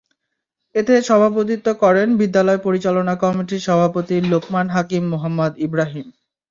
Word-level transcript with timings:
এতে 0.75 0.93
সভাপতিত্ব 1.01 1.67
করেন 1.83 2.07
বিদ্যালয় 2.21 2.59
পরিচালনা 2.65 3.13
কমিটির 3.23 3.65
সভাপতি 3.67 4.15
লোকমান 4.31 4.67
হাকিম 4.75 5.03
মোহাম্মদ 5.13 5.51
ইব্রাহিম। 5.65 6.07